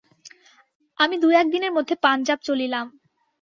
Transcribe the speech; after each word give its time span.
আমি 0.99 1.15
দু-এক 1.17 1.47
দিনের 1.51 1.71
মধ্যে 1.71 1.95
পাঞ্জাব 2.03 2.39
চলিলাম। 2.43 2.85